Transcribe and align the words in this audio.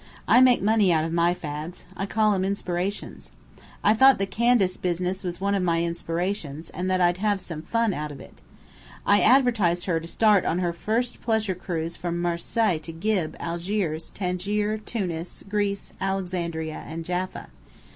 I 0.27 0.41
make 0.41 0.63
money 0.63 0.91
out 0.91 1.03
of 1.05 1.13
my 1.13 1.35
fads. 1.35 1.85
I 1.95 2.07
call 2.07 2.33
'em 2.33 2.43
inspirations. 2.43 3.29
I 3.83 3.93
thought 3.93 4.17
the 4.17 4.25
Candace 4.25 4.75
business 4.75 5.23
was 5.23 5.39
one 5.39 5.53
of 5.53 5.61
my 5.61 5.83
inspirations, 5.83 6.71
and 6.71 6.89
that 6.89 6.99
I'd 6.99 7.17
have 7.17 7.39
some 7.39 7.61
fun 7.61 7.93
out 7.93 8.11
of 8.11 8.19
it. 8.19 8.41
I 9.05 9.21
advertised 9.21 9.85
her 9.85 9.99
to 9.99 10.07
start 10.07 10.43
on 10.43 10.57
her 10.57 10.73
first 10.73 11.21
pleasure 11.21 11.53
cruise 11.53 11.97
from 11.97 12.19
Marseilles 12.19 12.81
to 12.85 12.91
Gib, 12.91 13.37
Algiers, 13.39 14.09
Tangier, 14.09 14.79
Tunis, 14.79 15.43
Greece, 15.47 15.93
Alexandria, 16.01 16.83
and 16.87 17.05
Jaffa. 17.05 17.49